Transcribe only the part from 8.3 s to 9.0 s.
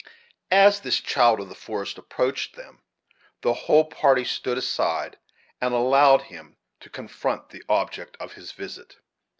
his visit.